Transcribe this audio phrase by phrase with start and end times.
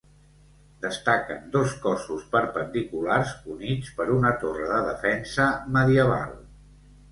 [0.85, 6.37] Destaquen dos cossos perpendiculars units per una torre de defensa medieval.